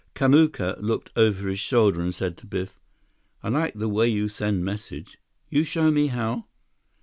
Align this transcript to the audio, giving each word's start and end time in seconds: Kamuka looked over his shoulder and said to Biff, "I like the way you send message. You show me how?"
Kamuka 0.15 0.77
looked 0.81 1.11
over 1.15 1.47
his 1.47 1.59
shoulder 1.59 2.01
and 2.01 2.15
said 2.15 2.35
to 2.37 2.47
Biff, 2.47 2.79
"I 3.43 3.49
like 3.49 3.75
the 3.75 3.87
way 3.87 4.07
you 4.07 4.29
send 4.29 4.65
message. 4.65 5.19
You 5.47 5.63
show 5.63 5.91
me 5.91 6.07
how?" 6.07 6.47